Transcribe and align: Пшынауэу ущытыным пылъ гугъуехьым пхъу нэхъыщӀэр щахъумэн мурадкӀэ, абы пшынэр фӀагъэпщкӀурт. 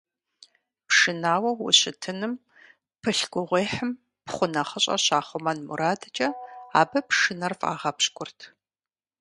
Пшынауэу 0.87 1.57
ущытыным 1.67 2.33
пылъ 3.01 3.25
гугъуехьым 3.33 3.91
пхъу 4.25 4.47
нэхъыщӀэр 4.53 5.01
щахъумэн 5.05 5.59
мурадкӀэ, 5.67 6.27
абы 6.79 6.99
пшынэр 7.07 7.53
фӀагъэпщкӀурт. 7.59 8.39